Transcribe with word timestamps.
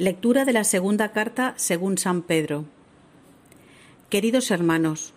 Lectura 0.00 0.46
de 0.46 0.54
la 0.54 0.64
segunda 0.64 1.12
carta 1.12 1.52
según 1.58 1.98
San 1.98 2.22
Pedro. 2.22 2.64
Queridos 4.08 4.50
hermanos, 4.50 5.12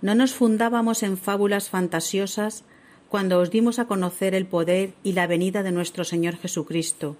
no 0.00 0.14
nos 0.14 0.32
fundábamos 0.32 1.02
en 1.02 1.18
fábulas 1.18 1.70
fantasiosas 1.70 2.62
cuando 3.08 3.40
os 3.40 3.50
dimos 3.50 3.80
a 3.80 3.86
conocer 3.86 4.36
el 4.36 4.46
poder 4.46 4.92
y 5.02 5.14
la 5.14 5.26
venida 5.26 5.64
de 5.64 5.72
nuestro 5.72 6.04
Señor 6.04 6.36
Jesucristo, 6.36 7.16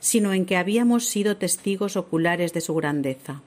sino 0.00 0.32
en 0.32 0.46
que 0.46 0.56
habíamos 0.56 1.06
sido 1.06 1.36
testigos 1.36 1.94
oculares 1.94 2.52
de 2.52 2.60
su 2.60 2.74
grandeza. 2.74 3.40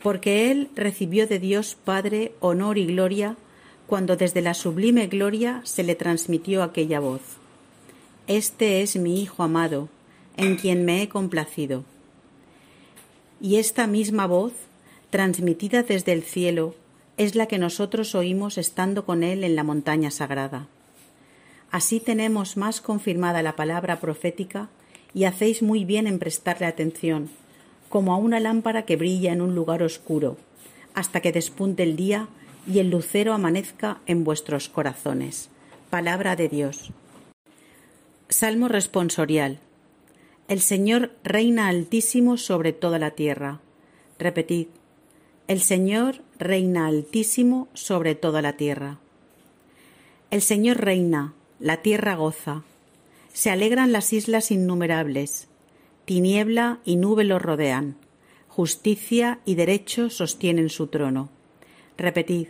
Porque 0.00 0.52
Él 0.52 0.68
recibió 0.76 1.26
de 1.26 1.40
Dios 1.40 1.76
Padre 1.84 2.32
honor 2.38 2.78
y 2.78 2.86
gloria 2.86 3.34
cuando 3.88 4.14
desde 4.14 4.40
la 4.40 4.54
sublime 4.54 5.08
gloria 5.08 5.62
se 5.64 5.82
le 5.82 5.96
transmitió 5.96 6.62
aquella 6.62 7.00
voz. 7.00 7.22
Este 8.28 8.82
es 8.82 8.94
mi 8.94 9.20
Hijo 9.20 9.42
amado, 9.42 9.88
en 10.40 10.56
quien 10.56 10.86
me 10.86 11.02
he 11.02 11.08
complacido. 11.08 11.84
Y 13.42 13.56
esta 13.56 13.86
misma 13.86 14.26
voz, 14.26 14.52
transmitida 15.10 15.82
desde 15.82 16.12
el 16.12 16.22
cielo, 16.22 16.74
es 17.18 17.34
la 17.34 17.44
que 17.44 17.58
nosotros 17.58 18.14
oímos 18.14 18.56
estando 18.56 19.04
con 19.04 19.22
Él 19.22 19.44
en 19.44 19.54
la 19.54 19.64
montaña 19.64 20.10
sagrada. 20.10 20.66
Así 21.70 22.00
tenemos 22.00 22.56
más 22.56 22.80
confirmada 22.80 23.42
la 23.42 23.54
palabra 23.54 24.00
profética 24.00 24.70
y 25.12 25.24
hacéis 25.24 25.62
muy 25.62 25.84
bien 25.84 26.06
en 26.06 26.18
prestarle 26.18 26.64
atención, 26.66 27.28
como 27.90 28.14
a 28.14 28.16
una 28.16 28.40
lámpara 28.40 28.86
que 28.86 28.96
brilla 28.96 29.32
en 29.32 29.42
un 29.42 29.54
lugar 29.54 29.82
oscuro, 29.82 30.38
hasta 30.94 31.20
que 31.20 31.32
despunte 31.32 31.82
el 31.82 31.96
día 31.96 32.28
y 32.66 32.78
el 32.78 32.88
lucero 32.88 33.34
amanezca 33.34 33.98
en 34.06 34.24
vuestros 34.24 34.70
corazones. 34.70 35.50
Palabra 35.90 36.34
de 36.34 36.48
Dios. 36.48 36.92
Salmo 38.30 38.68
responsorial. 38.68 39.60
El 40.50 40.62
Señor 40.62 41.12
reina 41.22 41.68
altísimo 41.68 42.36
sobre 42.36 42.72
toda 42.72 42.98
la 42.98 43.12
tierra. 43.12 43.60
Repetid. 44.18 44.66
El 45.46 45.60
Señor 45.60 46.22
reina 46.40 46.88
altísimo 46.88 47.68
sobre 47.72 48.16
toda 48.16 48.42
la 48.42 48.56
tierra. 48.56 48.98
El 50.32 50.42
Señor 50.42 50.78
reina, 50.78 51.34
la 51.60 51.82
tierra 51.82 52.16
goza. 52.16 52.64
Se 53.32 53.50
alegran 53.50 53.92
las 53.92 54.12
islas 54.12 54.50
innumerables. 54.50 55.46
Tiniebla 56.04 56.80
y 56.84 56.96
nube 56.96 57.22
lo 57.22 57.38
rodean. 57.38 57.94
Justicia 58.48 59.38
y 59.44 59.54
derecho 59.54 60.10
sostienen 60.10 60.68
su 60.68 60.88
trono. 60.88 61.30
Repetid. 61.96 62.48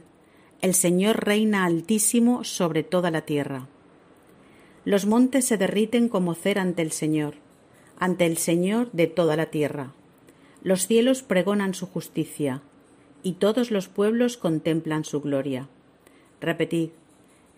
El 0.63 0.73
Señor 0.73 1.27
reina 1.27 1.67
altísimo 1.67 2.45
sobre 2.45 2.83
toda 2.83 3.11
la 3.11 3.27
tierra. 3.27 3.69
Los 4.87 5.05
montes 5.05 5.45
se 5.45 5.59
derriten 5.59 6.09
como 6.09 6.33
cera 6.33 6.63
ante 6.63 6.81
el 6.81 6.93
Señor 6.93 7.35
ante 8.01 8.27
el 8.27 8.39
Señor 8.39 8.91
de 8.93 9.07
toda 9.07 9.37
la 9.37 9.47
tierra. 9.47 9.93
Los 10.63 10.87
cielos 10.87 11.23
pregonan 11.23 11.75
su 11.75 11.87
justicia, 11.87 12.63
y 13.23 13.35
todos 13.35 13.71
los 13.71 13.89
pueblos 13.89 14.37
contemplan 14.37 15.05
su 15.05 15.21
gloria. 15.21 15.69
Repetid, 16.41 16.91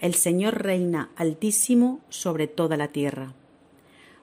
el 0.00 0.14
Señor 0.14 0.62
reina 0.62 1.10
altísimo 1.16 2.00
sobre 2.08 2.48
toda 2.48 2.76
la 2.76 2.88
tierra. 2.88 3.34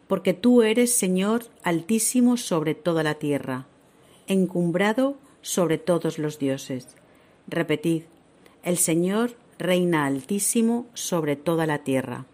Porque 0.08 0.34
tú 0.34 0.61
eres 0.61 0.94
Señor 0.94 1.45
altísimo 1.64 2.36
sobre 2.36 2.76
toda 2.76 3.02
la 3.04 3.16
tierra, 3.16 3.67
encumbrado 4.28 5.16
sobre 5.42 5.78
todos 5.78 6.20
los 6.20 6.38
dioses. 6.38 6.88
Repetid, 7.48 8.04
el 8.64 8.78
Señor 8.78 9.36
reina 9.58 10.06
altísimo 10.06 10.88
sobre 10.94 11.38
toda 11.38 11.66
la 11.66 11.80
tierra. 11.80 12.26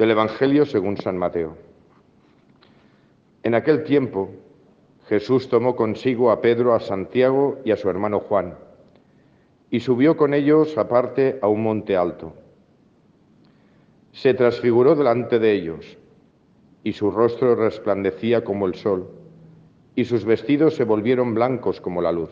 Del 0.00 0.12
Evangelio 0.12 0.64
según 0.64 0.96
San 0.96 1.18
Mateo. 1.18 1.58
En 3.42 3.54
aquel 3.54 3.84
tiempo 3.84 4.30
Jesús 5.10 5.50
tomó 5.50 5.76
consigo 5.76 6.30
a 6.30 6.40
Pedro, 6.40 6.74
a 6.74 6.80
Santiago 6.80 7.58
y 7.66 7.70
a 7.70 7.76
su 7.76 7.90
hermano 7.90 8.20
Juan, 8.20 8.54
y 9.70 9.80
subió 9.80 10.16
con 10.16 10.32
ellos 10.32 10.78
aparte 10.78 11.38
a 11.42 11.48
un 11.48 11.62
monte 11.62 11.98
alto. 11.98 12.32
Se 14.12 14.32
transfiguró 14.32 14.94
delante 14.94 15.38
de 15.38 15.52
ellos, 15.52 15.98
y 16.82 16.94
su 16.94 17.10
rostro 17.10 17.54
resplandecía 17.54 18.42
como 18.42 18.66
el 18.66 18.76
sol, 18.76 19.06
y 19.96 20.06
sus 20.06 20.24
vestidos 20.24 20.76
se 20.76 20.84
volvieron 20.84 21.34
blancos 21.34 21.78
como 21.78 22.00
la 22.00 22.10
luz. 22.10 22.30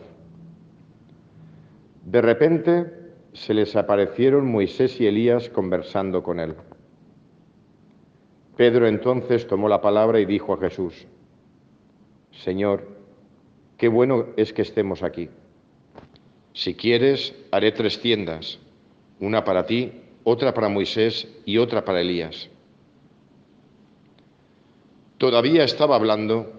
De 2.03 2.19
repente 2.23 2.91
se 3.33 3.53
les 3.53 3.75
aparecieron 3.75 4.51
Moisés 4.51 4.99
y 4.99 5.05
Elías 5.05 5.49
conversando 5.49 6.23
con 6.23 6.39
él. 6.39 6.55
Pedro 8.59 8.89
entonces 8.89 9.47
tomó 9.47 9.69
la 9.69 9.79
palabra 9.79 10.19
y 10.19 10.25
dijo 10.25 10.53
a 10.53 10.57
Jesús, 10.57 11.07
Señor, 12.43 12.89
qué 13.77 13.87
bueno 13.87 14.25
es 14.35 14.51
que 14.51 14.63
estemos 14.63 15.01
aquí. 15.01 15.29
Si 16.51 16.75
quieres, 16.75 17.33
haré 17.51 17.71
tres 17.71 18.01
tiendas, 18.01 18.59
una 19.21 19.45
para 19.45 19.65
ti, 19.65 19.93
otra 20.25 20.53
para 20.53 20.67
Moisés 20.67 21.25
y 21.45 21.57
otra 21.57 21.85
para 21.85 22.01
Elías. 22.01 22.49
Todavía 25.17 25.63
estaba 25.63 25.95
hablando 25.95 26.51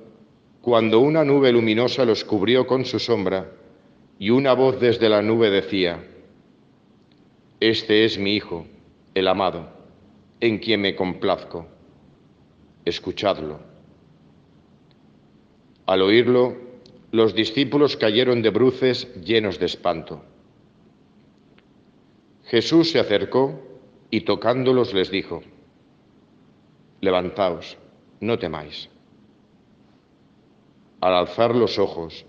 cuando 0.62 1.00
una 1.00 1.22
nube 1.22 1.52
luminosa 1.52 2.06
los 2.06 2.24
cubrió 2.24 2.66
con 2.66 2.86
su 2.86 2.98
sombra 2.98 3.52
y 4.18 4.30
una 4.30 4.54
voz 4.54 4.80
desde 4.80 5.10
la 5.10 5.20
nube 5.20 5.50
decía, 5.50 6.02
Este 7.60 8.06
es 8.06 8.16
mi 8.16 8.36
Hijo, 8.36 8.64
el 9.12 9.28
amado, 9.28 9.68
en 10.40 10.60
quien 10.60 10.80
me 10.80 10.96
complazco 10.96 11.66
escuchadlo. 12.84 13.60
Al 15.86 16.02
oírlo, 16.02 16.56
los 17.12 17.34
discípulos 17.34 17.96
cayeron 17.96 18.42
de 18.42 18.50
bruces 18.50 19.12
llenos 19.24 19.58
de 19.58 19.66
espanto. 19.66 20.22
Jesús 22.44 22.90
se 22.90 23.00
acercó 23.00 23.60
y 24.10 24.22
tocándolos 24.22 24.94
les 24.94 25.10
dijo, 25.10 25.42
Levantaos, 27.00 27.78
no 28.20 28.38
temáis. 28.38 28.88
Al 31.00 31.14
alzar 31.14 31.54
los 31.54 31.78
ojos, 31.78 32.26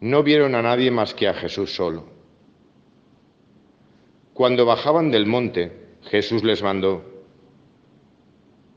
no 0.00 0.22
vieron 0.22 0.54
a 0.54 0.62
nadie 0.62 0.90
más 0.90 1.14
que 1.14 1.28
a 1.28 1.34
Jesús 1.34 1.74
solo. 1.74 2.06
Cuando 4.32 4.64
bajaban 4.64 5.10
del 5.10 5.26
monte, 5.26 5.90
Jesús 6.04 6.42
les 6.42 6.62
mandó, 6.62 7.04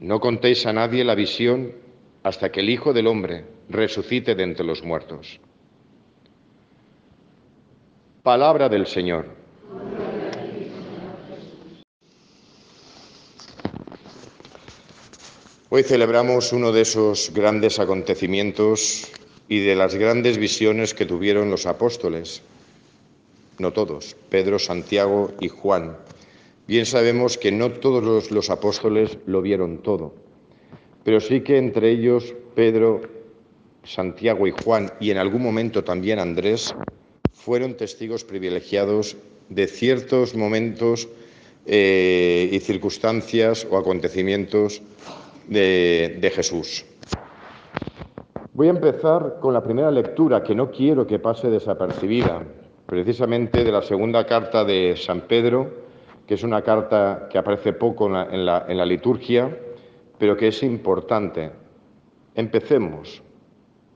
no 0.04 0.20
contéis 0.20 0.66
a 0.66 0.74
nadie 0.74 1.06
la 1.06 1.16
visión 1.16 1.72
hasta 2.24 2.52
que 2.52 2.60
el 2.60 2.70
Hijo 2.70 2.92
del 2.92 3.08
Hombre 3.08 3.46
resucite 3.70 4.36
de 4.36 4.44
entre 4.44 4.66
los 4.66 4.84
muertos. 4.84 5.40
Palabra 8.22 8.68
del 8.68 8.86
Señor. 8.86 9.28
Hoy 15.70 15.84
celebramos 15.84 16.52
uno 16.52 16.74
de 16.74 16.82
esos 16.82 17.32
grandes 17.34 17.80
acontecimientos 17.80 19.10
y 19.48 19.62
de 19.62 19.76
las 19.76 19.96
grandes 19.96 20.38
visiones 20.38 20.94
que 20.94 21.06
tuvieron 21.06 21.50
los 21.50 21.66
apóstoles, 21.66 22.42
no 23.58 23.72
todos, 23.72 24.18
Pedro, 24.30 24.60
Santiago 24.60 25.32
y 25.40 25.48
Juan, 25.48 25.96
Bien 26.66 26.86
sabemos 26.86 27.38
que 27.38 27.52
no 27.52 27.72
todos 27.72 28.32
los, 28.32 28.50
apóstoles 28.50 29.18
lo 29.26 29.42
vieron 29.42 29.80
todo, 29.80 30.14
pero 31.04 31.20
sí 31.20 31.42
que 31.42 31.58
entre 31.58 31.92
ellos 31.92 32.34
Pedro, 32.56 33.02
Santiago 33.84 34.48
y 34.48 34.52
Juan, 34.64 34.94
y 35.02 35.12
en 35.12 35.18
algún 35.18 35.44
momento 35.44 35.84
también 35.84 36.20
Andrés, 36.20 36.74
fueron 37.34 37.76
testigos 37.76 38.24
privilegiados 38.24 39.18
de 39.50 39.68
ciertos 39.68 40.36
momentos 40.36 41.10
eh, 41.66 42.48
y 42.50 42.60
circunstancias 42.62 43.68
o 43.70 43.78
acontecimientos 43.78 44.82
de, 45.50 46.18
de 46.22 46.30
Jesús. 46.32 46.86
Voy 48.54 48.68
a 48.68 48.70
empezar 48.70 49.38
con 49.42 49.54
la 49.54 49.62
primera 49.62 49.92
lectura, 49.92 50.42
que 50.42 50.56
no 50.56 50.72
quiero 50.72 51.06
que 51.06 51.20
pase 51.20 51.50
desapercibida, 51.50 52.42
precisamente 52.86 53.66
de 53.66 53.72
la 53.72 53.82
segunda 53.82 54.26
carta 54.26 54.64
de 54.64 54.96
San 54.96 55.22
Pedro, 55.22 55.83
que 56.28 56.36
es 56.36 56.44
una 56.44 56.62
carta 56.62 57.28
que 57.30 57.38
aparece 57.38 57.74
poco 57.74 58.08
en 58.08 58.46
la, 58.46 58.86
liturgia, 58.86 59.58
pero 60.18 60.38
que 60.38 60.48
es 60.48 60.64
importante. 60.64 61.52
Empecemos 62.36 63.22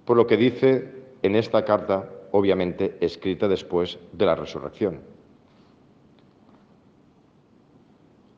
por 0.05 0.17
lo 0.17 0.27
que 0.27 0.37
dice 0.37 0.93
en 1.21 1.35
esta 1.35 1.63
carta, 1.65 2.09
obviamente 2.31 2.97
escrita 3.01 3.47
después 3.47 3.99
de 4.11 4.25
la 4.25 4.35
resurrección. 4.35 5.01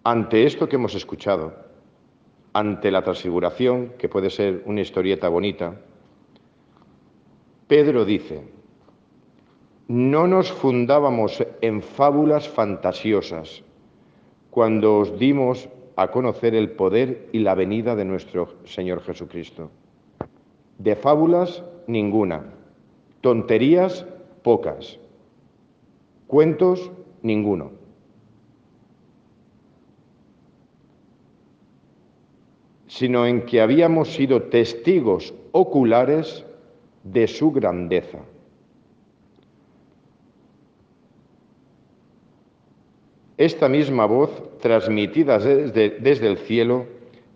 Ante 0.04 0.46
esto 0.46 0.70
que 0.70 0.78
hemos 0.78 0.96
escuchado, 0.96 1.54
ante 2.54 2.90
la 2.90 3.04
transfiguración, 3.04 3.94
que 3.98 4.10
puede 4.10 4.30
ser 4.30 4.64
una 4.66 4.82
historieta 4.82 5.30
bonita, 5.30 5.76
Pedro 7.68 8.06
dice, 8.06 8.44
no 9.88 10.26
nos 10.26 10.52
fundábamos 10.52 11.46
en 11.62 11.82
fábulas 11.84 12.50
fantasiosas, 12.50 13.64
cuando 14.60 14.98
os 14.98 15.18
dimos 15.18 15.70
a 15.96 16.12
conocer 16.12 16.54
el 16.54 16.72
poder 16.72 17.30
y 17.32 17.40
la 17.40 17.56
venida 17.56 17.96
de 17.96 18.04
nuestro 18.04 18.58
Señor 18.66 19.02
Jesucristo. 19.02 19.72
De 20.78 20.98
fábulas, 20.98 21.64
ninguna. 21.88 22.44
Tonterías, 23.22 24.06
pocas. 24.44 25.00
Cuentos, 26.28 26.92
ninguno. 27.22 27.72
Sino 32.88 33.26
en 33.28 33.46
que 33.46 33.62
habíamos 33.62 34.10
sido 34.10 34.44
testigos 34.44 35.34
oculares 35.54 36.46
de 37.06 37.30
su 37.30 37.54
grandeza. 37.54 38.20
Esta 43.40 43.70
misma 43.70 44.06
voz, 44.06 44.60
transmitida 44.60 45.40
desde, 45.40 45.92
desde, 45.92 46.28
el 46.28 46.40
cielo, 46.40 46.88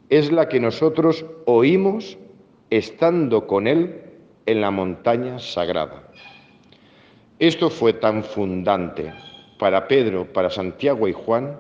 es 0.10 0.34
la 0.34 0.50
que 0.50 0.60
nosotros 0.60 1.26
oímos 1.46 2.18
estando 2.70 3.48
con 3.48 3.68
Él 3.68 4.02
en 4.46 4.60
la 4.60 4.70
montaña 4.70 5.40
sagrada. 5.40 6.12
Esto 7.40 7.70
fue 7.70 7.94
tan 7.94 8.26
fundante 8.26 9.14
para 9.58 9.88
Pedro, 9.88 10.26
para 10.26 10.50
Santiago 10.50 11.08
y 11.08 11.14
Juan, 11.14 11.58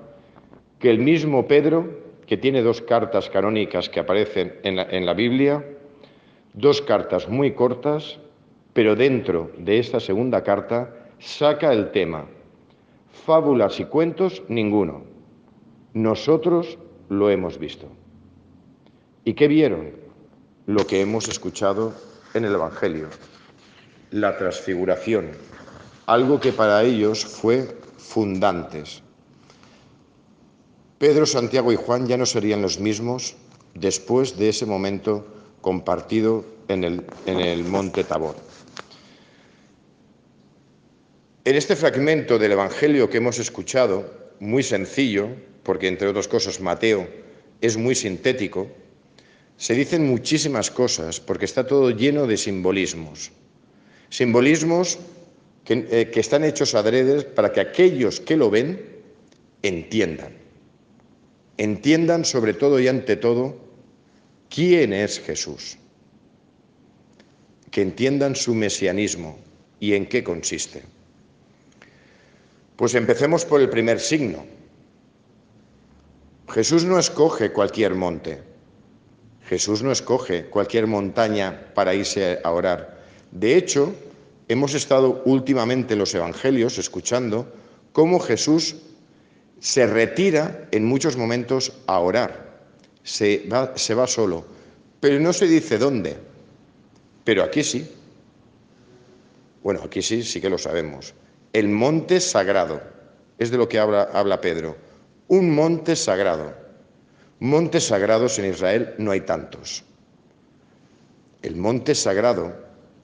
que 0.77 0.89
el 0.89 0.99
mismo 0.99 1.47
Pedro, 1.47 2.01
que 2.27 2.35
tiene 2.35 2.61
dos 2.61 2.81
cartas 2.81 3.29
canónicas 3.29 3.87
que 3.87 4.01
aparecen 4.01 4.55
en 4.63 4.75
la, 4.75 4.83
en 4.83 5.05
la 5.05 5.13
Biblia, 5.13 5.63
dos 6.53 6.81
cartas 6.81 7.29
muy 7.29 7.53
cortas, 7.53 8.19
pero 8.73 8.97
dentro 8.97 9.51
de 9.57 9.79
esta 9.79 10.01
segunda 10.01 10.43
carta 10.43 10.93
saca 11.17 11.71
el 11.71 11.91
tema. 11.91 12.27
Fábulas 13.13 13.79
y 13.79 13.85
cuentos, 13.85 14.43
ninguno. 14.49 15.03
Nosotros 15.93 16.77
lo 17.09 17.29
hemos 17.29 17.57
visto. 17.57 17.87
¿Y 19.23 19.33
qué 19.33 19.47
vieron? 19.47 20.03
lo 20.65 20.87
que 20.87 21.01
hemos 21.01 21.27
escuchado 21.27 21.93
en 22.33 22.45
el 22.45 22.53
Evangelio, 22.53 23.09
la 24.11 24.37
transfiguración, 24.37 25.31
algo 26.05 26.39
que 26.39 26.53
para 26.53 26.83
ellos 26.83 27.25
fue 27.25 27.77
fundantes. 27.97 29.01
Pedro, 30.97 31.25
Santiago 31.25 31.71
y 31.71 31.75
Juan 31.75 32.07
ya 32.07 32.17
no 32.17 32.25
serían 32.25 32.61
los 32.61 32.79
mismos 32.79 33.35
después 33.73 34.37
de 34.37 34.49
ese 34.49 34.65
momento 34.65 35.25
compartido 35.61 36.45
en 36.69 36.83
el, 36.83 37.05
en 37.25 37.39
el 37.39 37.65
monte 37.65 38.03
Tabor. 38.03 38.35
En 41.45 41.57
este 41.57 41.75
fragmento 41.75 42.39
del 42.39 42.53
Evangelio 42.53 43.09
que 43.09 43.17
hemos 43.17 43.37
escuchado, 43.37 44.31
muy 44.39 44.63
sencillo, 44.63 45.27
porque 45.63 45.89
entre 45.89 46.07
otras 46.07 46.29
cosas 46.29 46.61
Mateo 46.61 47.05
es 47.59 47.75
muy 47.75 47.95
sintético, 47.95 48.71
se 49.57 49.73
dicen 49.73 50.07
muchísimas 50.07 50.71
cosas 50.71 51.19
porque 51.19 51.43
está 51.43 51.67
todo 51.67 51.91
lleno 51.91 52.27
de 52.27 52.37
simbolismos. 52.37 53.31
Simbolismos 54.09 54.99
que, 55.65 55.85
eh, 55.91 56.11
están 56.15 56.45
hechos 56.45 56.75
adredes 56.75 57.25
para 57.25 57.51
que 57.51 57.59
aquellos 57.59 58.21
que 58.21 58.37
lo 58.37 58.49
ven 58.49 58.79
entiendan. 59.63 60.31
Entiendan 61.57 62.23
sobre 62.23 62.53
todo 62.53 62.79
y 62.79 62.87
ante 62.87 63.17
todo 63.17 63.57
quién 64.49 64.93
es 64.93 65.19
Jesús. 65.19 65.77
Que 67.69 67.81
entiendan 67.81 68.37
su 68.37 68.55
mesianismo 68.55 69.39
y 69.81 69.93
en 69.93 70.05
qué 70.05 70.23
consiste. 70.23 70.92
Pues 72.75 72.95
empecemos 72.95 73.45
por 73.45 73.61
el 73.61 73.69
primer 73.69 73.99
signo. 73.99 74.45
Jesús 76.49 76.85
no 76.85 76.99
escoge 76.99 77.51
cualquier 77.51 77.95
monte. 77.95 78.41
Jesús 79.47 79.83
no 79.83 79.91
escoge 79.91 80.45
cualquier 80.45 80.87
montaña 80.87 81.71
para 81.73 81.93
irse 81.93 82.39
a 82.43 82.51
orar. 82.51 83.03
De 83.31 83.55
hecho, 83.55 83.93
hemos 84.47 84.73
estado 84.73 85.21
últimamente 85.25 85.93
en 85.93 85.99
los 85.99 86.13
Evangelios 86.13 86.77
escuchando 86.77 87.51
cómo 87.91 88.19
Jesús 88.19 88.77
se 89.59 89.85
retira 89.87 90.67
en 90.71 90.85
muchos 90.85 91.17
momentos 91.17 91.73
a 91.87 91.99
orar. 91.99 92.63
Se 93.03 93.47
va, 93.51 93.77
se 93.77 93.93
va 93.93 94.07
solo, 94.07 94.45
pero 94.99 95.19
no 95.19 95.33
se 95.33 95.47
dice 95.47 95.77
dónde. 95.77 96.17
Pero 97.23 97.43
aquí 97.43 97.63
sí. 97.63 97.89
Bueno, 99.61 99.81
aquí 99.85 100.01
sí, 100.01 100.23
sí 100.23 100.41
que 100.41 100.49
lo 100.49 100.57
sabemos. 100.57 101.13
El 101.53 101.69
monte 101.69 102.19
sagrado, 102.19 102.81
es 103.37 103.51
de 103.51 103.57
lo 103.57 103.69
que 103.69 103.77
habla, 103.77 104.41
Pedro. 104.41 104.75
Un 105.27 105.53
monte 105.53 105.95
sagrado. 105.95 106.51
Montes 107.39 107.85
sagrados 107.85 108.39
en 108.39 108.45
Israel 108.45 108.95
no 108.97 109.11
hay 109.11 109.21
tantos. 109.21 109.83
El 111.43 111.55
monte 111.55 111.93
sagrado 111.93 112.55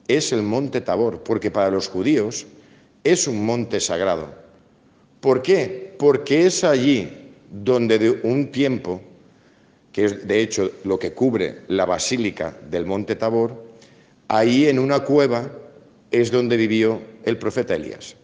es 0.08 0.32
el 0.32 0.42
monte 0.42 0.80
Tabor, 0.80 1.22
porque 1.22 1.52
para 1.52 1.70
los 1.70 1.88
judíos 1.88 2.44
es 3.04 3.28
un 3.28 3.46
monte 3.46 3.78
sagrado. 3.78 4.34
¿Por 5.20 5.42
qué? 5.42 5.94
Porque 5.96 6.46
es 6.46 6.64
allí 6.64 7.32
donde 7.52 8.00
de 8.00 8.10
un 8.24 8.50
tiempo, 8.50 9.00
que 9.92 10.06
es 10.06 10.26
de 10.26 10.40
hecho 10.40 10.72
lo 10.82 10.98
que 10.98 11.12
cubre 11.12 11.60
la 11.68 11.86
basílica 11.86 12.58
del 12.68 12.84
monte 12.84 13.14
Tabor, 13.14 13.62
ahí 14.26 14.66
en 14.66 14.80
una 14.80 15.00
cueva 15.00 15.48
es 16.10 16.32
donde 16.32 16.56
vivió 16.56 17.00
el 17.24 17.38
profeta 17.38 17.76
Elías. 17.76 18.16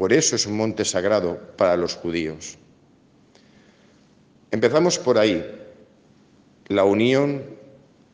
Por 0.00 0.14
eso 0.14 0.34
es 0.34 0.46
un 0.46 0.56
monte 0.56 0.86
sagrado 0.86 1.38
para 1.58 1.76
los 1.76 1.94
judíos. 1.94 2.56
Empezamos 4.50 4.98
por 4.98 5.18
ahí, 5.18 5.44
la 6.68 6.84
unión 6.84 7.44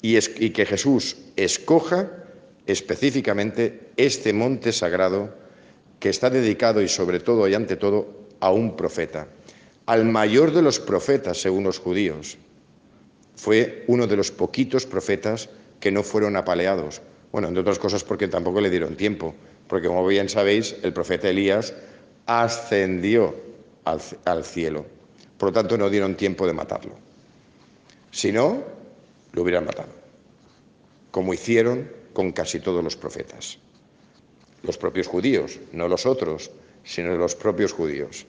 y, 0.03 0.19
que 0.51 0.67
Jesús 0.67 1.17
escoja 1.37 2.11
específicamente 2.67 3.93
este 3.97 4.33
monte 4.33 4.73
sagrado 4.73 5.33
que 6.01 6.09
está 6.09 6.29
dedicado 6.29 6.83
y 6.83 6.89
sobre 6.89 7.21
todo 7.21 7.47
y 7.47 7.55
ante 7.55 7.77
todo 7.77 8.27
a 8.41 8.51
un 8.51 8.75
profeta, 8.75 9.29
al 9.87 10.07
mayor 10.07 10.53
de 10.53 10.63
los 10.63 10.81
profetas 10.81 11.41
según 11.41 11.63
los 11.63 11.79
judíos. 11.79 12.37
Fue 13.37 13.85
uno 13.87 14.09
de 14.09 14.17
los 14.17 14.33
poquitos 14.33 14.87
profetas 14.87 15.51
que 15.79 15.93
no 15.93 16.03
fueron 16.03 16.35
apaleados. 16.35 17.01
Bueno, 17.31 17.47
entre 17.47 17.61
otras 17.61 17.79
cosas 17.79 18.03
porque 18.03 18.27
tampoco 18.27 18.61
le 18.61 18.71
dieron 18.71 18.97
tiempo, 18.97 19.37
porque 19.69 19.89
como 19.89 20.07
bien 20.07 20.29
sabéis, 20.29 20.77
el 20.83 20.93
profeta 20.93 21.29
Elías 21.29 21.75
ascendió 22.27 23.35
al, 23.85 24.01
al 24.25 24.45
cielo. 24.45 24.87
Por 25.39 25.51
lo 25.51 25.53
tanto, 25.53 25.77
no 25.77 25.91
dieron 25.91 26.17
tiempo 26.17 26.47
de 26.47 26.53
matarlo. 26.53 26.95
Si 28.11 28.33
no, 28.33 28.63
lo 29.33 29.43
hubieran 29.43 29.67
matado, 29.67 29.91
como 31.11 31.35
hicieron 31.35 31.91
con 32.13 32.33
casi 32.33 32.61
todos 32.61 32.83
los 32.83 32.97
profetas. 32.97 33.59
Los 34.63 34.79
propios 34.79 35.07
judíos, 35.07 35.59
no 35.73 35.89
los 35.89 36.07
otros, 36.07 36.51
sino 36.83 37.15
los 37.17 37.35
propios 37.35 37.73
judíos. 37.73 38.27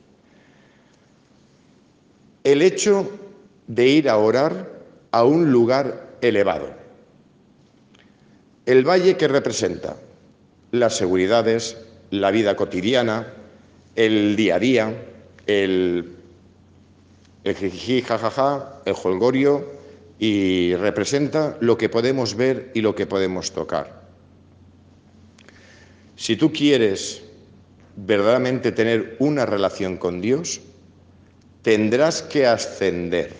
El 2.44 2.62
hecho 2.62 3.10
de 3.67 3.88
ir 3.88 4.10
a 4.10 4.17
orar 4.17 4.70
a 5.12 5.24
un 5.24 5.51
lugar 5.51 6.17
elevado. 6.22 6.70
El 8.65 8.88
valle 8.88 9.15
que 9.15 9.27
representa 9.27 9.96
las 10.71 10.97
seguridades, 10.97 11.77
la 12.12 12.31
vida 12.31 12.55
cotidiana, 12.55 13.33
el 13.95 14.36
día 14.36 14.55
a 14.55 14.59
día, 14.59 14.93
el 15.45 16.17
el 17.47 17.55
jiji, 17.55 18.01
jajaja, 18.01 18.81
el 18.86 18.95
holgorio 19.01 19.65
y 20.19 20.75
representa 20.75 21.57
lo 21.62 21.77
que 21.77 21.88
podemos 21.88 22.36
ver 22.36 22.71
y 22.74 22.81
lo 22.81 22.93
que 22.93 23.05
podemos 23.05 23.53
tocar. 23.53 24.01
Si 26.17 26.36
tú 26.36 26.51
quieres 26.51 27.21
verdaderamente 27.95 28.71
tener 28.71 29.15
una 29.19 29.45
relación 29.45 29.97
con 29.97 30.19
Dios, 30.19 30.59
tendrás 31.62 32.21
que 32.21 32.47
ascender, 32.47 33.31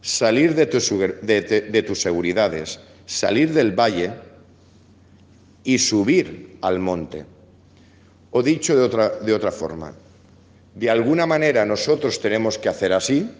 salir 0.00 0.54
de 0.54 0.66
de 0.66 1.82
tus 1.82 2.00
seguridades, 2.00 2.78
salir 3.06 3.52
del 3.52 3.72
valle 3.72 4.12
y 5.64 5.78
subir 5.78 6.58
al 6.60 6.78
monte. 6.78 7.24
O 8.30 8.42
dicho 8.42 8.76
de 8.76 8.82
otra, 8.82 9.08
de 9.20 9.32
otra 9.32 9.50
forma, 9.50 9.94
de 10.74 10.90
alguna 10.90 11.26
manera 11.26 11.64
nosotros 11.64 12.20
tenemos 12.20 12.58
que 12.58 12.68
hacer 12.68 12.92
así 12.92 13.30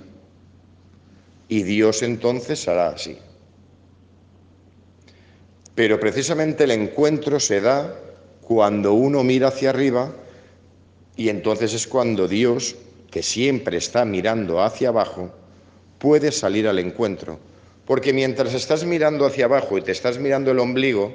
y 1.48 1.62
Dios 1.62 2.02
entonces 2.02 2.66
hará 2.68 2.88
así. 2.88 3.18
Pero 5.74 5.98
precisamente 5.98 6.64
el 6.64 6.70
encuentro 6.70 7.40
se 7.40 7.60
da 7.60 7.94
cuando 8.40 8.94
uno 8.94 9.24
mira 9.24 9.48
hacia 9.48 9.70
arriba 9.70 10.14
y 11.16 11.28
entonces 11.28 11.74
es 11.74 11.86
cuando 11.86 12.28
Dios, 12.28 12.76
que 13.10 13.22
siempre 13.22 13.78
está 13.78 14.04
mirando 14.04 14.62
hacia 14.62 14.88
abajo, 14.88 15.32
puede 15.98 16.32
salir 16.32 16.68
al 16.68 16.78
encuentro. 16.78 17.38
Porque 17.86 18.12
mientras 18.12 18.54
estás 18.54 18.84
mirando 18.84 19.26
hacia 19.26 19.44
abajo 19.44 19.76
y 19.76 19.82
te 19.82 19.92
estás 19.92 20.18
mirando 20.18 20.50
el 20.50 20.58
ombligo, 20.58 21.12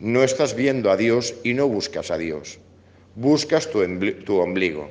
no 0.00 0.22
estás 0.22 0.54
viendo 0.56 0.90
a 0.90 0.96
Dios 0.96 1.34
y 1.44 1.54
no 1.54 1.68
buscas 1.68 2.10
a 2.10 2.18
Dios, 2.18 2.58
buscas 3.14 3.70
tu, 3.70 3.80
tu 4.24 4.36
ombligo. 4.38 4.90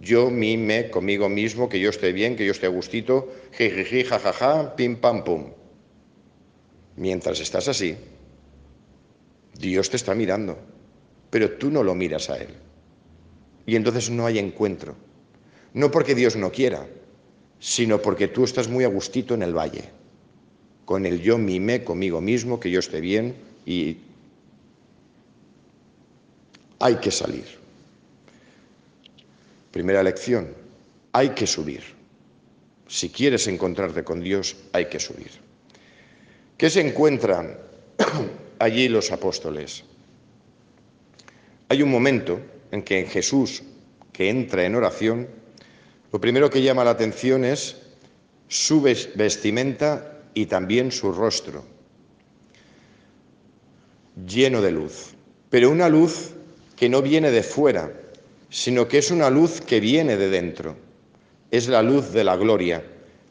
Yo, 0.00 0.30
mi, 0.30 0.56
me, 0.56 0.90
conmigo 0.90 1.28
mismo, 1.28 1.68
que 1.68 1.80
yo 1.80 1.90
esté 1.90 2.12
bien, 2.12 2.36
que 2.36 2.44
yo 2.44 2.52
esté 2.52 2.66
a 2.66 2.70
gustito, 2.70 3.32
jijiji, 3.52 4.04
jajaja, 4.04 4.76
pim, 4.76 4.96
pam, 4.96 5.24
pum. 5.24 5.50
Mientras 6.96 7.40
estás 7.40 7.68
así, 7.68 7.96
Dios 9.58 9.90
te 9.90 9.96
está 9.96 10.14
mirando, 10.14 10.58
pero 11.30 11.52
tú 11.52 11.70
no 11.70 11.82
lo 11.82 11.94
miras 11.94 12.28
a 12.30 12.38
Él. 12.38 12.48
Y 13.66 13.76
entonces 13.76 14.10
no 14.10 14.26
hay 14.26 14.38
encuentro. 14.38 14.94
No 15.72 15.90
porque 15.90 16.14
Dios 16.14 16.36
no 16.36 16.52
quiera, 16.52 16.86
sino 17.58 18.00
porque 18.02 18.28
tú 18.28 18.44
estás 18.44 18.68
muy 18.68 18.84
a 18.84 18.88
gustito 18.88 19.34
en 19.34 19.42
el 19.42 19.56
valle, 19.56 19.84
con 20.84 21.06
el 21.06 21.20
yo 21.20 21.38
mime 21.38 21.82
conmigo 21.82 22.20
mismo, 22.20 22.60
que 22.60 22.70
yo 22.70 22.78
esté 22.78 23.00
bien 23.00 23.34
y 23.64 23.96
hay 26.84 26.96
que 26.96 27.10
salir. 27.10 27.46
Primera 29.70 30.02
lección, 30.02 30.52
hay 31.12 31.30
que 31.30 31.46
subir. 31.46 31.82
Si 32.86 33.08
quieres 33.08 33.46
encontrarte 33.46 34.04
con 34.04 34.20
Dios, 34.20 34.54
hay 34.70 34.90
que 34.90 35.00
subir. 35.00 35.30
¿Qué 36.58 36.68
se 36.68 36.82
encuentran 36.82 37.56
allí 38.58 38.90
los 38.90 39.10
apóstoles? 39.12 39.82
Hay 41.70 41.80
un 41.80 41.90
momento 41.90 42.38
en 42.70 42.82
que 42.82 43.06
Jesús, 43.06 43.62
que 44.12 44.28
entra 44.28 44.66
en 44.66 44.74
oración, 44.74 45.26
lo 46.12 46.20
primero 46.20 46.50
que 46.50 46.60
llama 46.60 46.84
la 46.84 46.90
atención 46.90 47.46
es 47.46 47.78
su 48.46 48.82
vestimenta 48.82 50.20
y 50.34 50.44
también 50.44 50.92
su 50.92 51.12
rostro, 51.12 51.64
lleno 54.26 54.60
de 54.60 54.70
luz, 54.70 55.14
pero 55.48 55.70
una 55.70 55.88
luz 55.88 56.34
que 56.84 56.90
no 56.90 57.00
viene 57.00 57.30
de 57.30 57.42
fuera, 57.42 57.90
sino 58.50 58.86
que 58.88 58.98
es 58.98 59.10
una 59.10 59.30
luz 59.30 59.62
que 59.62 59.80
viene 59.80 60.18
de 60.18 60.28
dentro. 60.28 60.76
Es 61.50 61.66
la 61.66 61.82
luz 61.82 62.12
de 62.12 62.24
la 62.24 62.36
gloria, 62.36 62.84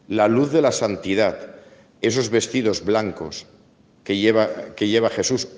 la 0.07 0.27
luz 0.27 0.51
de 0.51 0.59
la 0.59 0.71
santidad, 0.71 1.57
esos 2.01 2.31
vestidos 2.31 2.83
blancos 2.83 3.45
que 4.03 4.17
lleva, 4.17 4.73
que 4.75 4.87
lleva 4.87 5.11
Jesús. 5.11 5.49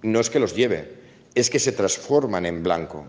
No 0.00 0.18
es 0.18 0.30
que 0.30 0.40
los 0.40 0.56
lleve, 0.56 0.94
es 1.34 1.50
que 1.50 1.58
se 1.58 1.72
transforman 1.72 2.46
en 2.46 2.62
blanco. 2.62 3.06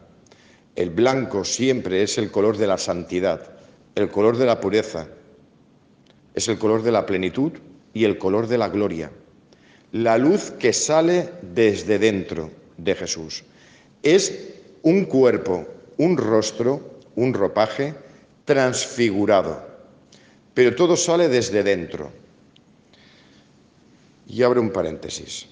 El 0.75 0.89
blanco 0.89 1.45
siempre 1.45 2.03
es 2.03 2.17
el 2.17 2.29
color 2.29 2.57
de 2.57 2.67
la 2.67 2.77
santidad, 2.77 3.49
el 3.95 4.09
color 4.09 4.35
de 4.35 4.45
la 4.45 4.59
pureza, 4.59 5.07
es 6.35 6.49
el 6.49 6.59
color 6.59 6.83
de 6.83 6.91
la 6.91 7.05
plenitud 7.05 7.53
y 7.93 8.03
el 8.03 8.17
color 8.17 8.47
de 8.47 8.57
la 8.57 8.67
gloria. 8.67 9.09
La 9.93 10.17
luz 10.17 10.51
que 10.51 10.73
sale 10.73 11.29
desde 11.41 11.97
dentro 11.97 12.51
de 12.75 12.93
Jesús. 12.93 13.45
Es 14.03 14.53
un 14.83 15.05
cuerpo, 15.05 15.65
un 15.97 16.17
rostro, 16.17 16.99
un 17.15 17.33
ropaje 17.33 17.95
transfigurado, 18.45 19.65
pero 20.53 20.75
todo 20.75 20.95
sale 20.95 21.29
desde 21.29 21.63
dentro. 21.63 22.11
Y 24.27 24.43
abro 24.43 24.61
un 24.61 24.71
paréntesis. 24.71 25.47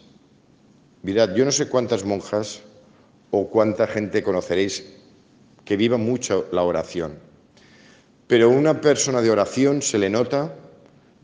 Mirad, 1.04 1.34
yo 1.34 1.46
no 1.46 1.52
sé 1.52 1.68
cuántas 1.68 2.06
monjas 2.06 2.62
o 3.32 3.48
cuánta 3.48 3.88
gente 3.88 4.22
conoceréis 4.22 4.86
que 5.66 5.78
viva 5.78 5.98
mucho 5.98 6.48
la 6.52 6.64
oración 6.64 7.32
pero 8.32 8.50
una 8.50 8.80
persona 8.80 9.22
de 9.22 9.30
oración 9.30 9.82
se 9.82 9.98
le 9.98 10.10
nota 10.10 10.56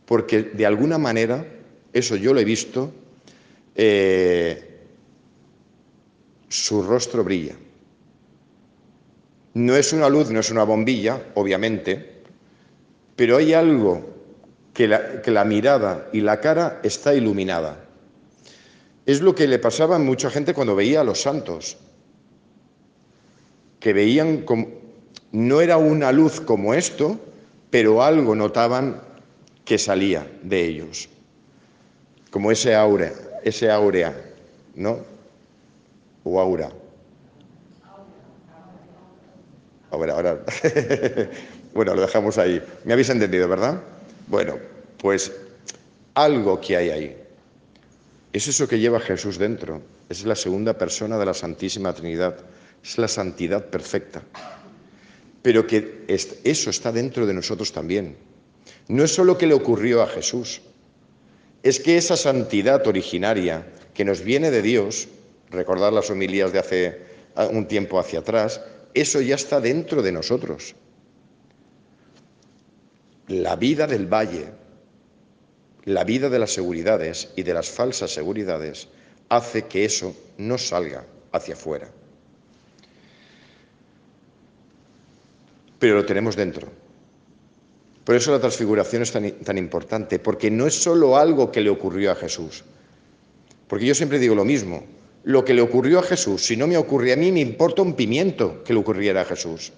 porque 0.05 0.41
de 0.41 0.65
alguna 0.65 0.98
manera, 0.98 1.48
eso 1.93 2.17
yo 2.17 2.34
lo 2.34 2.41
he 2.41 2.43
visto, 2.43 2.91
eh, 3.75 4.66
su 6.49 6.83
rostro 6.83 7.23
brilla. 7.23 7.55
No 9.53 9.75
es 9.75 9.91
una 9.93 10.07
luz, 10.09 10.29
no 10.29 10.39
es 10.39 10.51
una 10.51 10.63
bombilla, 10.63 11.21
obviamente, 11.35 12.21
pero 13.15 13.37
hay 13.37 13.53
algo 13.53 14.17
que 14.73 14.87
la, 14.87 15.43
mirada 15.43 16.07
y 16.13 16.21
la 16.21 16.39
cara 16.39 16.79
está 16.83 17.15
iluminada. 17.15 17.83
Es 19.07 19.21
lo 19.21 19.33
que 19.33 19.47
le 19.47 19.57
pasaba 19.57 19.95
a 19.95 19.99
mucha 19.99 20.29
gente 20.29 20.53
cuando 20.53 20.75
veía 20.75 21.01
a 21.01 21.03
los 21.03 21.21
santos, 21.21 21.77
que 23.79 23.93
veían 23.93 24.43
como, 24.43 24.67
no 25.31 25.61
era 25.61 25.77
una 25.77 26.11
luz 26.11 26.39
como 26.39 26.75
esto, 26.75 27.19
pero 27.71 28.03
algo 28.03 28.35
notaban 28.35 29.01
que 29.65 29.79
salía 29.79 30.31
de 30.43 30.65
ellos, 30.65 31.09
como 32.29 32.51
ese 32.51 32.75
aura, 32.75 33.11
ese 33.43 33.71
aurea, 33.71 34.15
¿no? 34.75 35.16
O 36.27 36.39
aura. 36.39 36.69
Ahora, 39.91 40.13
ahora. 40.13 40.46
bueno, 41.74 41.96
lo 41.96 42.01
dejamos 42.01 42.38
ahí. 42.38 42.62
¿Me 42.84 42.93
habéis 42.93 43.10
entendido, 43.10 43.48
verdad? 43.48 43.81
Bueno, 44.27 44.57
pues 44.98 45.31
algo 46.13 46.60
que 46.60 46.75
hay 46.75 46.89
ahí. 46.89 47.17
Es 48.34 48.48
eso 48.48 48.67
que 48.67 48.79
lleva 48.79 49.00
Jesús 49.00 49.38
dentro. 49.38 49.81
Es 50.10 50.25
la 50.25 50.36
segunda 50.36 50.77
persona 50.77 51.17
de 51.17 51.25
la 51.25 51.34
Santísima 51.34 51.93
Trinidad. 51.93 52.38
Es 52.84 52.98
la 52.98 53.07
santidad 53.07 53.65
perfecta 53.65 54.22
pero 55.48 55.65
que 55.65 56.03
eso 56.43 56.69
está 56.69 56.91
dentro 56.91 57.25
de 57.25 57.34
nosotros 57.34 57.72
también. 57.72 58.17
No 58.89 59.05
es 59.05 59.15
solo 59.15 59.38
que 59.38 59.48
le 59.48 59.53
ocurrió 59.53 60.01
a 60.01 60.07
Jesús, 60.07 60.60
es 61.63 61.79
que 61.79 61.96
esa 61.96 62.17
santidad 62.17 62.86
originaria 62.86 63.65
que 63.93 64.03
nos 64.03 64.19
viene 64.19 64.51
de 64.51 64.62
Dios, 64.62 65.07
recordar 65.49 65.93
las 65.93 66.09
homilías 66.09 66.51
de 66.51 66.59
hace 66.59 67.01
un 67.51 67.67
tiempo 67.67 67.99
hacia 67.99 68.19
atrás, 68.19 68.61
eso 68.93 69.21
ya 69.21 69.35
está 69.35 69.61
dentro 69.61 70.01
de 70.01 70.11
nosotros. 70.11 70.75
La 73.27 73.55
vida 73.55 73.87
del 73.87 74.07
valle, 74.07 74.47
la 75.85 76.03
vida 76.03 76.29
de 76.29 76.39
las 76.39 76.51
seguridades 76.51 77.29
y 77.35 77.43
de 77.43 77.53
las 77.53 77.69
falsas 77.69 78.11
seguridades 78.11 78.87
hace 79.29 79.63
que 79.63 79.85
eso 79.85 80.15
no 80.37 80.57
salga 80.57 81.05
hacia 81.31 81.53
afuera. 81.53 81.89
pero 85.79 85.95
lo 85.95 86.05
tenemos 86.05 86.35
dentro. 86.35 86.67
Por 88.03 88.15
eso 88.15 88.31
la 88.31 88.39
transfiguración 88.39 89.01
es 89.01 89.11
tan, 89.11 89.57
importante, 89.57 90.17
porque 90.17 90.49
no 90.49 90.65
es 90.65 90.75
solo 90.75 91.17
algo 91.17 91.51
que 91.51 91.61
le 91.61 91.69
ocurrió 91.69 92.11
a 92.11 92.15
Jesús. 92.15 92.63
Porque 93.67 93.85
yo 93.85 93.93
siempre 93.93 94.17
digo 94.17 94.33
lo 94.33 94.45
mismo, 94.45 94.83
lo 95.27 95.43
que 95.43 95.53
le 95.53 95.62
ocurrió 95.62 96.00
a 96.00 96.03
Jesús, 96.03 96.46
si 96.46 96.55
no 96.55 96.67
me 96.67 96.77
ocurre 96.77 97.12
a 97.12 97.17
mí, 97.17 97.34
me 97.34 97.41
importa 97.41 97.81
un 97.81 97.96
pimiento 97.96 98.63
que 98.63 98.72
le 98.72 98.79
ocurriera 98.79 99.22
a 99.22 99.25
Jesús. 99.25 99.74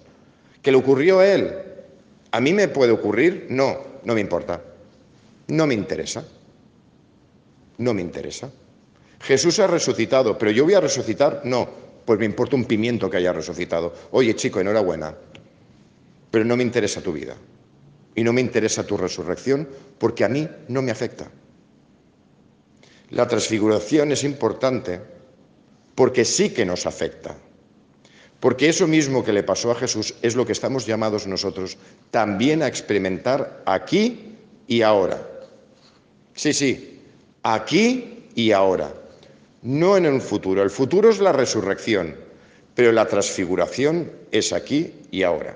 Que 0.62 0.70
le 0.70 0.76
ocurrió 0.76 1.18
a 1.18 1.26
él, 1.26 1.52
¿a 2.30 2.40
mí 2.40 2.52
me 2.52 2.68
puede 2.68 2.92
ocurrir? 2.92 3.48
No, 3.50 3.78
no 4.04 4.14
me 4.14 4.20
importa. 4.20 4.62
No 5.48 5.66
me 5.66 5.74
interesa. 5.74 6.24
No 7.78 7.92
me 7.92 8.00
interesa. 8.00 8.48
Jesús 9.22 9.58
ha 9.58 9.66
resucitado, 9.66 10.38
pero 10.38 10.52
yo 10.52 10.62
voy 10.62 10.74
a 10.74 10.80
resucitar, 10.80 11.40
no, 11.42 11.68
pues 12.04 12.16
me 12.20 12.26
importa 12.26 12.54
un 12.54 12.64
pimiento 12.64 13.10
que 13.10 13.16
haya 13.16 13.32
resucitado. 13.32 13.92
Oye, 14.12 14.36
chico, 14.36 14.60
enhorabuena, 14.60 15.12
pero 16.30 16.44
no 16.44 16.56
me 16.56 16.62
interesa 16.62 17.00
tu 17.00 17.12
vida 17.12 17.34
y 18.14 18.22
no 18.22 18.32
me 18.32 18.40
interesa 18.40 18.86
tu 18.86 18.96
resurrección 18.96 19.68
porque 19.98 20.24
a 20.24 20.28
mí 20.28 20.48
no 20.68 20.80
me 20.80 20.92
afecta. 20.92 21.28
La 23.10 23.26
transfiguración 23.26 24.12
es 24.12 24.22
importante 24.22 25.18
porque 26.00 26.24
sí 26.24 26.48
que 26.48 26.64
nos 26.64 26.86
afecta, 26.86 27.36
porque 28.40 28.70
eso 28.70 28.86
mismo 28.86 29.22
que 29.22 29.34
le 29.34 29.42
pasó 29.42 29.70
a 29.70 29.74
Jesús 29.74 30.14
es 30.22 30.34
lo 30.34 30.46
que 30.46 30.52
estamos 30.52 30.86
llamados 30.86 31.26
nosotros 31.26 31.76
también 32.10 32.62
a 32.62 32.68
experimentar 32.68 33.62
aquí 33.66 34.34
y 34.66 34.80
ahora. 34.80 35.20
Sí, 36.32 36.54
sí, 36.54 37.02
aquí 37.42 38.24
y 38.34 38.50
ahora, 38.52 38.94
no 39.60 39.98
en 39.98 40.06
el 40.06 40.22
futuro. 40.22 40.62
El 40.62 40.70
futuro 40.70 41.10
es 41.10 41.20
la 41.20 41.32
resurrección, 41.32 42.16
pero 42.74 42.92
la 42.92 43.06
transfiguración 43.06 44.10
es 44.32 44.54
aquí 44.54 44.94
y 45.10 45.22
ahora. 45.22 45.54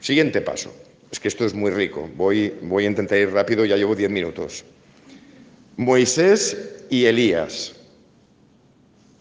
Siguiente 0.00 0.40
paso. 0.40 0.72
Es 1.10 1.20
que 1.20 1.28
esto 1.28 1.44
es 1.44 1.52
muy 1.52 1.72
rico. 1.72 2.08
Voy, 2.16 2.54
voy 2.62 2.84
a 2.84 2.88
intentar 2.88 3.18
ir 3.18 3.32
rápido, 3.32 3.66
ya 3.66 3.76
llevo 3.76 3.94
diez 3.94 4.10
minutos. 4.10 4.64
Moisés 5.76 6.56
y 6.88 7.04
Elías 7.04 7.74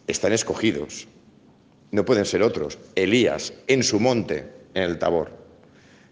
están 0.07 0.33
escogidos. 0.33 1.07
No 1.91 2.05
pueden 2.05 2.25
ser 2.25 2.41
otros. 2.41 2.77
Elías 2.95 3.53
en 3.67 3.83
su 3.83 3.99
monte, 3.99 4.45
en 4.73 4.83
el 4.83 4.99
Tabor. 4.99 5.31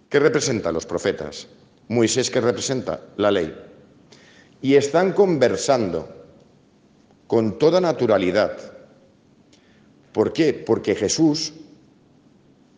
¿Qué 0.10 0.20
representa 0.20 0.72
los 0.72 0.86
profetas? 0.86 1.48
Moisés 1.88 2.30
que 2.30 2.42
representa 2.42 3.02
la 3.18 3.32
ley. 3.32 3.54
Y 4.62 4.76
están 4.76 5.14
conversando 5.14 6.08
con 7.28 7.58
toda 7.58 7.82
naturalidad. 7.82 8.58
¿Por 10.12 10.32
qué? 10.32 10.54
Porque 10.54 10.96
Jesús 10.96 11.54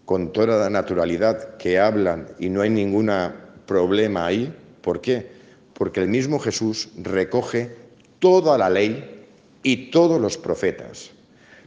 con 0.08 0.32
toda 0.32 0.58
la 0.58 0.70
naturalidad 0.70 1.58
que 1.58 1.78
hablan 1.78 2.30
y 2.40 2.50
no 2.50 2.62
hay 2.62 2.70
ningún 2.70 3.12
problema 3.66 4.26
ahí. 4.26 4.56
¿Por 4.82 5.02
qué? 5.02 5.30
Porque 5.74 6.00
el 6.00 6.08
mismo 6.08 6.40
Jesús 6.40 6.88
recoge 6.96 7.76
toda 8.20 8.58
la 8.58 8.70
ley 8.70 9.17
y 9.64 9.92
todos 9.92 10.20
los 10.20 10.38
profetas. 10.38 11.12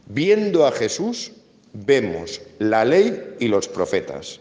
Viendo 0.07 0.65
a 0.65 0.71
Jesús, 0.71 1.31
vemos 1.73 2.41
la 2.59 2.85
ley 2.85 3.35
y 3.39 3.47
los 3.47 3.67
profetas. 3.67 4.39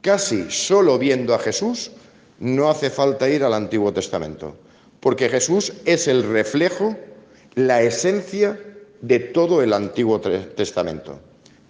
Casi 0.00 0.50
solo 0.50 0.98
viendo 0.98 1.34
a 1.34 1.38
Jesús 1.38 1.90
no 2.38 2.70
hace 2.70 2.90
falta 2.90 3.28
ir 3.28 3.44
al 3.44 3.54
Antiguo 3.54 3.92
Testamento, 3.92 4.56
porque 5.00 5.28
Jesús 5.28 5.72
es 5.84 6.08
el 6.08 6.22
reflejo, 6.22 6.96
la 7.54 7.82
esencia 7.82 8.58
de 9.02 9.18
todo 9.18 9.62
el 9.62 9.72
Antiguo 9.72 10.20
Testamento. 10.20 11.18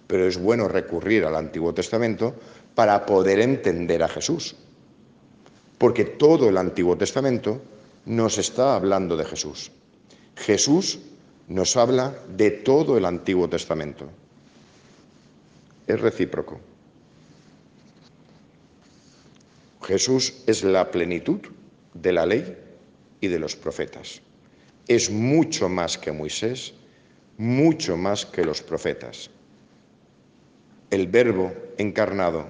Pero 0.07 0.27
es 0.27 0.37
bueno 0.37 0.67
recurrir 0.67 1.25
al 1.25 1.35
Antiguo 1.35 1.73
Testamento 1.73 2.35
para 2.75 3.05
poder 3.05 3.39
entender 3.39 4.03
a 4.03 4.07
Jesús, 4.07 4.55
porque 5.77 6.05
todo 6.05 6.49
el 6.49 6.57
Antiguo 6.57 6.97
Testamento 6.97 7.61
nos 8.05 8.37
está 8.37 8.75
hablando 8.75 9.17
de 9.17 9.25
Jesús. 9.25 9.71
Jesús 10.45 10.99
nos 11.47 11.77
habla 11.77 12.17
de 12.35 12.49
todo 12.49 12.97
el 12.97 13.05
Antiguo 13.05 13.47
Testamento. 13.47 14.09
Es 15.85 15.99
recíproco. 15.99 16.59
Jesús 19.83 20.41
es 20.47 20.63
la 20.63 20.89
plenitud 20.89 21.41
de 21.93 22.13
la 22.13 22.25
ley 22.25 22.57
y 23.19 23.27
de 23.27 23.37
los 23.37 23.55
profetas. 23.55 24.21
Es 24.87 25.11
mucho 25.11 25.69
más 25.69 25.97
que 25.97 26.11
Moisés, 26.11 26.73
mucho 27.37 27.95
más 27.95 28.25
que 28.25 28.43
los 28.43 28.63
profetas. 28.63 29.29
El 30.89 31.07
verbo 31.07 31.53
encarnado 31.77 32.47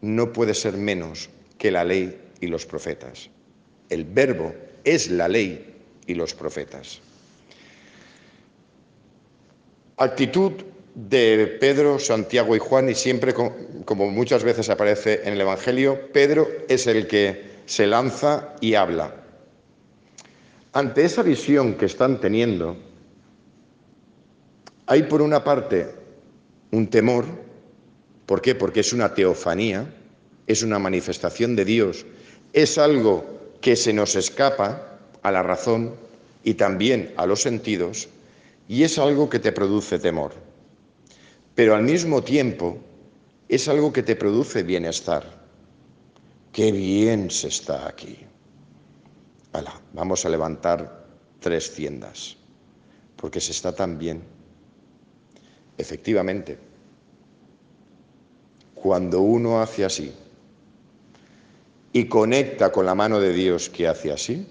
no 0.00 0.32
puede 0.32 0.54
ser 0.54 0.76
menos 0.76 1.30
que 1.56 1.70
la 1.70 1.84
ley 1.84 2.20
y 2.40 2.48
los 2.48 2.66
profetas. 2.66 3.30
El 3.90 4.04
verbo 4.04 4.54
es 4.82 5.10
la 5.10 5.28
ley 5.28 5.76
y 6.06 6.14
los 6.14 6.34
profetas. 6.34 7.00
Actitud 9.98 10.52
de 10.94 11.58
Pedro, 11.60 11.98
Santiago 11.98 12.54
y 12.54 12.60
Juan, 12.60 12.88
y 12.88 12.94
siempre, 12.94 13.34
como 13.34 14.10
muchas 14.10 14.44
veces 14.44 14.70
aparece 14.70 15.22
en 15.24 15.34
el 15.34 15.40
Evangelio, 15.40 16.12
Pedro 16.12 16.48
es 16.68 16.86
el 16.86 17.08
que 17.08 17.58
se 17.66 17.86
lanza 17.86 18.54
y 18.60 18.74
habla. 18.74 19.12
Ante 20.72 21.04
esa 21.04 21.22
visión 21.22 21.74
que 21.74 21.86
están 21.86 22.20
teniendo, 22.20 22.76
hay 24.86 25.02
por 25.02 25.20
una 25.20 25.42
parte 25.42 25.88
un 26.70 26.88
temor, 26.88 27.24
¿por 28.24 28.40
qué? 28.40 28.54
Porque 28.54 28.80
es 28.80 28.92
una 28.92 29.14
teofanía, 29.14 29.92
es 30.46 30.62
una 30.62 30.78
manifestación 30.78 31.56
de 31.56 31.64
Dios, 31.64 32.06
es 32.52 32.78
algo 32.78 33.24
que 33.60 33.74
se 33.74 33.92
nos 33.92 34.14
escapa 34.14 34.98
a 35.22 35.32
la 35.32 35.42
razón 35.42 35.94
y 36.44 36.54
también 36.54 37.12
a 37.16 37.26
los 37.26 37.42
sentidos, 37.42 38.08
y 38.68 38.82
es 38.82 38.98
algo 38.98 39.28
que 39.28 39.38
te 39.38 39.50
produce 39.50 39.98
temor. 39.98 40.32
Pero 41.54 41.74
al 41.74 41.82
mismo 41.82 42.22
tiempo 42.22 42.78
es 43.48 43.66
algo 43.66 43.92
que 43.92 44.02
te 44.02 44.14
produce 44.14 44.62
bienestar. 44.62 45.24
Qué 46.52 46.70
bien 46.70 47.30
se 47.30 47.48
está 47.48 47.88
aquí. 47.88 48.18
vamos 49.94 50.24
a 50.24 50.28
levantar 50.28 51.06
tres 51.40 51.74
tiendas, 51.74 52.36
porque 53.16 53.40
se 53.40 53.52
está 53.52 53.74
tan 53.74 53.98
bien. 53.98 54.22
Efectivamente, 55.78 56.58
cuando 58.74 59.20
uno 59.20 59.60
hace 59.60 59.84
así 59.84 60.12
y 61.92 62.04
conecta 62.06 62.70
con 62.70 62.86
la 62.86 62.94
mano 62.94 63.18
de 63.18 63.32
Dios 63.32 63.68
que 63.70 63.88
hace 63.88 64.12
así, 64.12 64.46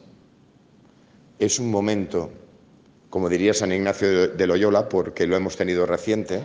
es 1.39 1.59
un 1.59 1.69
momento 1.69 2.31
como 3.09 3.29
diría 3.29 3.53
San 3.53 3.71
Ignacio 3.71 4.29
de 4.29 4.47
Loyola, 4.47 4.89
porque 4.89 5.27
lo 5.27 5.35
hemos 5.35 5.55
tenido 5.55 5.85
reciente, 5.85 6.41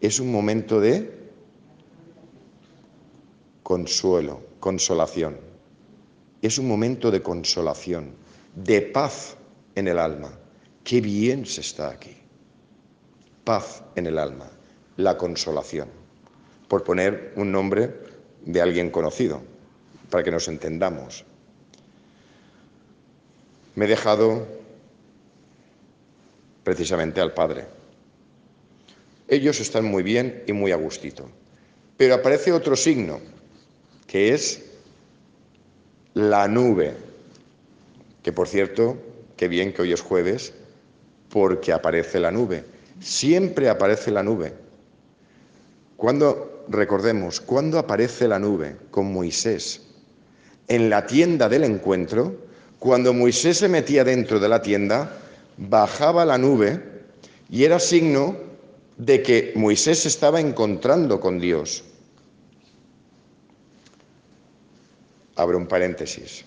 es 0.00 0.20
un 0.20 0.30
momento 0.30 0.80
de 0.80 1.10
consuelo, 3.62 4.42
consolación. 4.58 5.38
Es 6.42 6.58
un 6.58 6.68
momento 6.68 7.10
de 7.10 7.22
consolación, 7.22 8.14
de 8.54 8.82
paz 8.82 9.36
en 9.74 9.88
el 9.88 9.98
alma. 9.98 10.32
Qué 10.84 11.00
bien 11.00 11.46
se 11.46 11.60
está 11.60 11.90
aquí. 11.90 12.16
Paz 13.44 13.82
en 13.94 14.06
el 14.06 14.18
alma, 14.18 14.50
la 14.96 15.16
consolación. 15.16 15.88
Por 16.68 16.84
poner 16.84 17.32
un 17.36 17.52
nombre 17.52 17.94
de 18.44 18.60
alguien 18.60 18.90
conocido, 18.90 19.42
para 20.10 20.24
que 20.24 20.30
nos 20.30 20.48
entendamos. 20.48 21.24
Me 23.74 23.84
he 23.84 23.88
dejado 23.88 24.46
precisamente 26.64 27.20
al 27.20 27.32
Padre. 27.32 27.66
Ellos 29.28 29.60
están 29.60 29.84
muy 29.84 30.02
bien 30.02 30.42
y 30.46 30.52
muy 30.52 30.72
a 30.72 30.76
gustito. 30.76 31.28
Pero 31.96 32.14
aparece 32.14 32.52
otro 32.52 32.76
signo, 32.76 33.20
que 34.06 34.34
es 34.34 34.64
la 36.14 36.48
nube, 36.48 36.94
que 38.22 38.32
por 38.32 38.48
cierto, 38.48 38.96
qué 39.36 39.48
bien 39.48 39.72
que 39.72 39.82
hoy 39.82 39.92
es 39.92 40.00
jueves, 40.00 40.52
porque 41.28 41.72
aparece 41.72 42.18
la 42.18 42.30
nube. 42.30 42.64
Siempre 43.00 43.68
aparece 43.68 44.10
la 44.10 44.22
nube. 44.22 44.52
Cuando, 45.96 46.64
recordemos, 46.68 47.40
cuando 47.40 47.78
aparece 47.78 48.26
la 48.26 48.38
nube 48.38 48.76
con 48.90 49.12
Moisés 49.12 49.82
en 50.66 50.90
la 50.90 51.06
tienda 51.06 51.48
del 51.48 51.64
encuentro, 51.64 52.34
cuando 52.78 53.12
Moisés 53.12 53.58
se 53.58 53.68
metía 53.68 54.04
dentro 54.04 54.40
de 54.40 54.48
la 54.48 54.62
tienda, 54.62 55.12
bajaba 55.56 56.24
la 56.24 56.38
nube 56.38 56.82
y 57.50 57.64
era 57.64 57.78
signo 57.78 58.36
de 58.96 59.22
que 59.22 59.52
Moisés 59.56 60.06
estaba 60.06 60.40
encontrando 60.40 61.20
con 61.20 61.38
Dios. 61.38 61.84
Abro 65.36 65.58
un 65.58 65.66
paréntesis. 65.66 66.44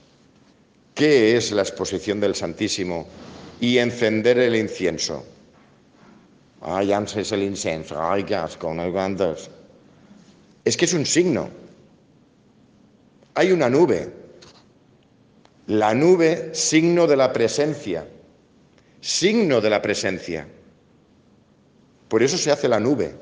¿Qué 0.94 1.36
es 1.36 1.52
la 1.52 1.64
exposición 1.64 2.20
del 2.20 2.36
Santísimo 2.36 3.08
y 3.60 3.80
encender 3.80 4.38
el 4.38 4.56
incienso? 4.56 5.26
El 6.66 7.44
incienso. 7.44 8.02
Ay, 8.02 8.24
qué 8.24 8.36
asco, 8.36 8.74
no 8.74 8.84
Es 10.64 10.78
que 10.78 10.86
es 10.86 10.94
un 10.94 11.06
signo. 11.06 11.50
Hay 13.34 13.52
una 13.52 13.70
nube. 13.70 14.14
La 15.68 15.94
nube, 15.94 16.54
signo 16.54 17.08
de 17.08 17.18
la 17.18 17.34
presencia 17.34 18.06
signo 19.04 19.60
de 19.60 19.70
la 19.70 19.82
presencia. 19.82 20.48
Por 22.08 22.24
eso 22.24 22.38
se 22.38 22.52
hace 22.52 22.70
la 22.70 22.80
nube 22.80 23.14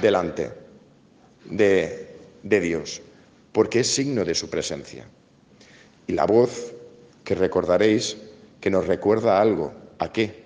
delante 0.00 0.50
de, 1.44 2.16
Dios, 2.42 3.02
porque 3.52 3.80
es 3.80 3.94
signo 3.94 4.24
de 4.24 4.34
su 4.34 4.48
presencia. 4.48 5.06
Y 6.06 6.12
la 6.12 6.24
voz 6.24 6.72
que 7.22 7.34
recordaréis 7.34 8.16
que 8.62 8.70
nos 8.70 8.86
recuerda 8.86 9.42
algo. 9.42 9.74
¿A 9.98 10.10
qué? 10.10 10.42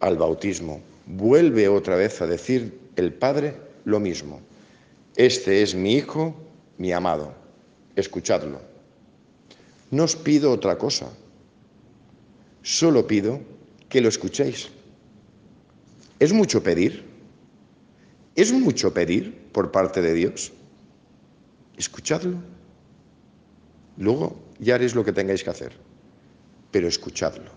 Al 0.00 0.16
bautismo. 0.16 0.80
Vuelve 1.04 1.68
otra 1.68 1.96
vez 1.96 2.22
a 2.22 2.26
decir 2.26 2.80
el 2.96 3.12
Padre 3.12 3.56
lo 3.84 4.00
mismo. 4.00 4.40
Este 5.16 5.62
es 5.62 5.74
mi 5.74 5.96
Hijo, 5.96 6.34
mi 6.78 6.92
amado. 6.92 7.34
Escuchadlo. 7.94 8.62
No 9.90 10.04
os 10.04 10.16
pido 10.16 10.50
otra 10.50 10.78
cosa 10.78 11.10
Solo 12.66 13.06
pido 13.06 13.38
que 13.88 14.00
lo 14.00 14.08
escuchéis. 14.08 14.70
¿Es 16.18 16.32
mucho 16.32 16.64
pedir? 16.64 17.04
¿Es 18.34 18.52
mucho 18.52 18.92
pedir 18.92 19.38
por 19.52 19.70
parte 19.70 20.02
de 20.02 20.12
Dios? 20.12 20.52
Escuchadlo. 21.76 22.38
Luego 23.98 24.36
ya 24.58 24.74
haréis 24.74 24.96
lo 24.96 25.04
que 25.04 25.12
tengáis 25.12 25.44
que 25.44 25.50
hacer, 25.50 25.74
pero 26.72 26.88
escuchadlo. 26.88 27.52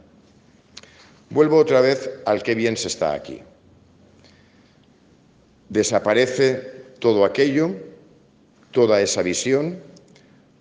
Vuelvo 1.31 1.57
otra 1.57 1.81
vez 1.81 2.07
al 2.27 2.43
que 2.43 2.53
bien 2.53 2.77
se 2.77 2.89
está 2.89 3.13
aquí. 3.13 3.39
Desaparece 5.69 6.93
todo 6.99 7.25
aquello, 7.25 7.75
toda 8.69 9.01
esa 9.01 9.23
visión, 9.23 9.81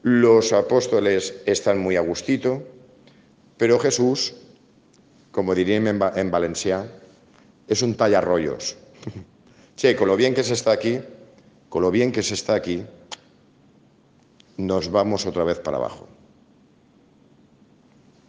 los 0.03 0.55
apóstoles 0.55 1.35
están 1.45 1.79
muy 1.79 1.97
a 1.97 2.01
gustito, 2.01 2.78
pero 3.59 3.79
Jesús, 3.79 4.35
como 5.33 5.55
dirían 5.55 5.87
en, 5.87 6.31
Valencia, 6.31 6.87
es 7.67 7.83
un 7.83 7.95
tallarrollos. 7.95 8.77
che, 9.77 9.97
con 9.97 10.09
lo 10.09 10.17
bien 10.17 10.35
que 10.35 10.45
se 10.45 10.55
está 10.55 10.73
aquí, 10.73 11.01
con 11.69 11.83
lo 11.83 11.91
bien 11.91 12.13
que 12.13 12.23
se 12.23 12.35
está 12.35 12.55
aquí, 12.55 12.85
nos 14.57 14.91
vamos 14.91 15.27
otra 15.27 15.45
vez 15.45 15.59
para 15.59 15.77
abajo. 15.77 16.09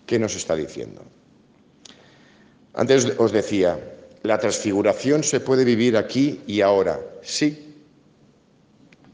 ¿Qué 0.06 0.18
nos 0.18 0.36
está 0.36 0.56
diciendo? 0.56 1.04
Antes 2.74 3.14
os 3.18 3.32
decía, 3.32 3.80
la 4.24 4.40
transfiguración 4.40 5.24
se 5.24 5.40
puede 5.40 5.64
vivir 5.64 5.96
aquí 5.96 6.42
y 6.48 6.62
ahora. 6.62 7.00
Sí, 7.22 7.76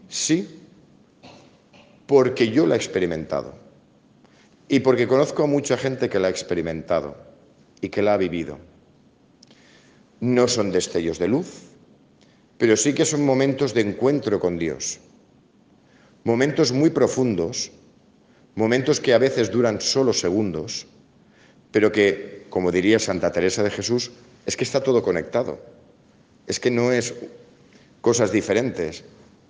sí, 0.07 0.61
porque 2.07 2.49
yo 2.49 2.65
la 2.65 2.75
he 2.75 2.77
experimentado. 2.77 3.64
Y 4.67 4.79
porque 4.79 5.07
conozco 5.07 5.43
a 5.43 5.47
mucha 5.47 5.77
gente 5.77 6.09
que 6.09 6.19
la 6.19 6.27
ha 6.27 6.31
experimentado 6.31 7.15
y 7.81 7.89
que 7.89 8.01
la 8.01 8.15
ha 8.15 8.17
vivido. 8.17 8.57
No 10.19 10.47
son 10.47 10.71
destellos 10.71 11.19
de 11.19 11.27
luz, 11.27 11.63
pero 12.57 12.75
sí 12.77 12.93
que 12.93 13.05
son 13.05 13.23
momentos 13.25 13.73
de 13.73 13.81
encuentro 13.81 14.39
con 14.39 14.57
Dios. 14.57 14.99
Momentos 16.23 16.71
muy 16.71 16.89
profundos, 16.89 17.71
momentos 18.55 18.99
que 18.99 19.13
a 19.13 19.19
veces 19.19 19.51
duran 19.51 19.81
solo 19.81 20.13
segundos, 20.13 20.87
pero 21.71 21.91
que, 21.91 22.45
como 22.49 22.71
diría 22.71 22.97
Santa 22.97 23.31
Teresa 23.31 23.61
de 23.61 23.69
Jesús, 23.69 24.11
es 24.45 24.57
que 24.57 24.63
está 24.63 24.81
todo 24.81 25.03
conectado. 25.03 25.59
Es 26.47 26.59
que 26.59 26.71
no 26.71 26.91
es 26.91 27.13
cosas 28.01 28.31
diferentes. 28.31 29.03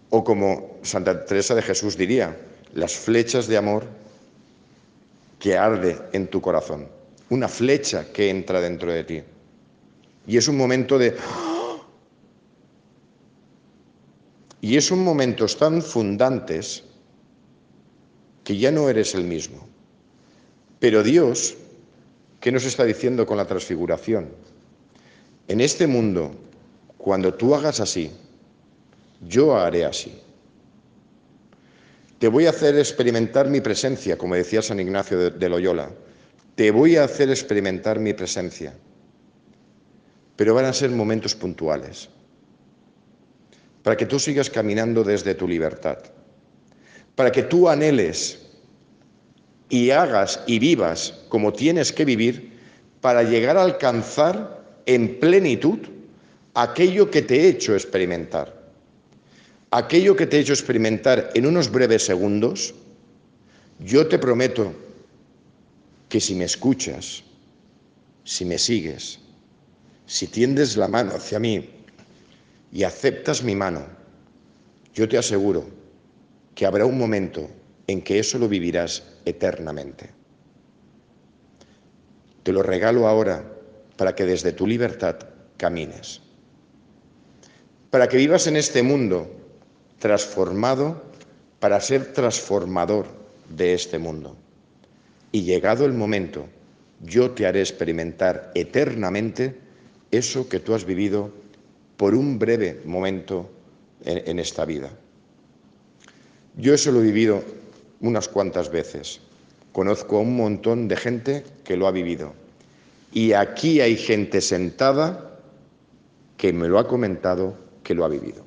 O 0.10 0.24
como 0.24 0.80
Santa 0.82 1.26
Teresa 1.26 1.56
de 1.56 1.62
Jesús 1.62 1.98
diría, 1.98 2.38
las 2.74 2.96
flechas 2.96 3.48
de 3.48 3.58
amor 3.58 3.86
que 5.46 5.56
arde 5.56 5.96
en 6.12 6.26
tu 6.26 6.42
corazón. 6.42 6.88
Una 7.30 7.48
flecha 7.48 8.12
que 8.12 8.32
entra 8.32 8.60
dentro 8.60 8.92
de 8.92 9.04
ti. 9.04 9.22
Y 10.26 10.38
es 10.38 10.48
un 10.48 10.58
momento 10.58 10.98
de... 10.98 11.16
Y 14.60 14.76
es 14.76 14.90
un 14.90 15.04
momentos 15.04 15.56
tan 15.56 15.84
fundantes 15.84 16.84
que 18.44 18.58
ya 18.58 18.72
no 18.72 18.90
eres 18.90 19.14
el 19.14 19.24
mismo. 19.24 19.68
Pero 20.80 21.04
Dios, 21.04 21.56
¿qué 22.40 22.52
nos 22.52 22.66
está 22.66 22.84
diciendo 22.84 23.28
con 23.28 23.38
la 23.38 23.46
transfiguración? 23.46 24.30
En 25.48 25.62
este 25.62 25.86
mundo, 25.86 26.32
cuando 26.98 27.36
tú 27.36 27.54
hagas 27.54 27.80
así, 27.80 28.10
yo 29.22 29.56
haré 29.56 29.86
así. 29.86 30.25
Te 32.20 32.30
voy 32.30 32.46
a 32.46 32.52
hacer 32.52 32.78
experimentar 32.78 33.50
mi 33.50 33.60
presencia, 33.60 34.18
como 34.18 34.36
decía 34.36 34.62
San 34.62 34.80
Ignacio 34.80 35.32
de, 35.32 35.50
Loyola. 35.50 35.90
Te 36.56 36.72
voy 36.72 36.96
a 36.96 37.04
hacer 37.04 37.30
experimentar 37.30 38.00
mi 38.00 38.14
presencia. 38.14 38.74
Pero 40.36 40.54
van 40.54 40.66
a 40.66 40.74
ser 40.74 40.92
momentos 40.92 41.36
puntuales, 41.36 42.10
para 43.84 43.98
que 43.98 44.06
tú 44.06 44.20
sigas 44.20 44.50
caminando 44.50 45.04
desde 45.04 45.36
tu 45.36 45.48
libertad, 45.48 45.98
para 47.16 47.32
que 47.32 47.44
tú 47.44 47.70
anheles 47.70 48.40
y 49.70 49.92
hagas 49.92 50.42
y 50.48 50.60
vivas 50.60 51.14
como 51.30 51.54
tienes 51.54 51.92
que 51.92 52.06
vivir 52.06 52.54
para 53.02 53.24
llegar 53.24 53.58
a 53.58 53.64
alcanzar 53.64 54.64
en 54.86 55.20
plenitud 55.20 55.80
aquello 56.54 57.10
que 57.12 57.22
te 57.22 57.42
he 57.42 57.48
hecho 57.50 57.74
experimentar. 57.74 58.55
Aquello 59.76 60.16
que 60.16 60.26
te 60.26 60.38
he 60.38 60.40
hecho 60.40 60.54
experimentar 60.54 61.32
en 61.34 61.46
unos 61.46 61.70
breves 61.70 62.06
segundos, 62.06 62.74
yo 63.78 64.08
te 64.08 64.18
prometo 64.18 64.72
que 66.08 66.22
si 66.22 66.34
me 66.34 66.46
escuchas, 66.46 67.26
si 68.24 68.46
me 68.46 68.58
sigues, 68.58 69.20
si 70.06 70.28
tiendes 70.28 70.78
la 70.78 70.88
mano 70.88 71.12
hacia 71.12 71.40
mí 71.40 71.72
y 72.72 72.84
aceptas 72.84 73.44
mi 73.44 73.54
mano, 73.54 73.86
yo 74.94 75.10
te 75.10 75.18
aseguro 75.18 75.66
que 76.56 76.66
habrá 76.66 76.86
un 76.86 76.98
momento 76.98 77.50
en 77.88 78.02
que 78.02 78.20
eso 78.20 78.40
lo 78.40 78.48
vivirás 78.48 79.04
eternamente. 79.26 80.10
Te 82.44 82.54
lo 82.54 82.64
regalo 82.64 83.10
ahora 83.10 83.44
para 83.98 84.16
que 84.16 84.24
desde 84.24 84.54
tu 84.54 84.68
libertad 84.68 85.18
camines, 85.58 86.22
para 87.90 88.08
que 88.08 88.16
vivas 88.16 88.48
en 88.48 88.56
este 88.56 88.82
mundo 88.82 89.42
transformado 90.00 91.02
para 91.60 91.80
ser 91.82 92.14
transformador 92.14 93.08
de 93.50 93.74
este 93.74 93.98
mundo. 93.98 94.36
Y 95.32 95.44
llegado 95.44 95.86
el 95.86 95.94
momento, 95.94 96.48
yo 97.02 97.32
te 97.32 97.46
haré 97.46 97.60
experimentar 97.60 98.52
eternamente 98.56 99.60
eso 100.12 100.48
que 100.48 100.60
tú 100.60 100.74
has 100.74 100.86
vivido 100.86 101.32
por 101.98 102.16
un 102.16 102.40
breve 102.40 102.82
momento 102.86 103.50
en, 104.04 104.40
esta 104.40 104.66
vida. 104.66 104.92
Yo 106.58 106.74
eso 106.74 106.92
lo 106.92 107.02
he 107.02 107.04
vivido 107.04 107.44
unas 108.02 108.28
cuantas 108.28 108.70
veces. 108.70 109.20
Conozco 109.72 110.18
a 110.18 110.22
un 110.22 110.38
montón 110.38 110.88
de 110.88 110.96
gente 110.96 111.44
que 111.64 111.76
lo 111.76 111.88
ha 111.88 111.92
vivido. 111.92 112.34
Y 113.12 113.34
aquí 113.34 113.82
hay 113.82 113.98
gente 113.98 114.42
sentada 114.42 115.40
que 116.38 116.54
me 116.54 116.68
lo 116.68 116.80
ha 116.80 116.88
comentado 116.88 117.58
que 117.84 117.94
lo 117.94 118.06
ha 118.06 118.10
vivido. 118.10 118.46